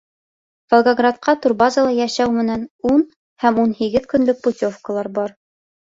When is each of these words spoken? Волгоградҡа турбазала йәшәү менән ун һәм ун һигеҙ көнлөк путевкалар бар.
Волгоградҡа 0.73 1.35
турбазала 1.43 1.93
йәшәү 1.99 2.35
менән 2.39 2.65
ун 2.95 3.07
һәм 3.47 3.63
ун 3.67 3.79
һигеҙ 3.85 4.13
көнлөк 4.17 4.45
путевкалар 4.49 5.17
бар. 5.25 5.41